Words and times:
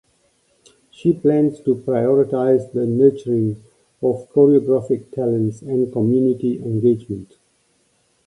She 0.89 1.13
plans 1.13 1.59
to 1.59 1.75
prioritize 1.75 2.71
the 2.73 2.87
nurturing 2.87 3.61
of 4.01 4.27
choreographic 4.33 5.11
talents 5.11 5.61
and 5.61 5.93
community 5.93 6.57
engagement. 6.57 7.37